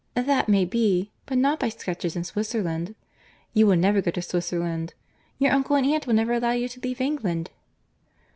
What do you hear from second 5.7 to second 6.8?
and aunt will never allow you to